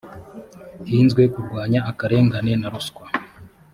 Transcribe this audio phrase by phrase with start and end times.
[0.91, 3.05] hizwe kurwanya akarengane na ruswa